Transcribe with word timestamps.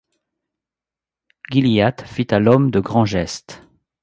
Gilliatt 1.51 2.01
fit 2.07 2.33
à 2.33 2.39
l’homme 2.39 2.71
de 2.71 2.79
grands 2.79 3.05
gestes. 3.05 3.61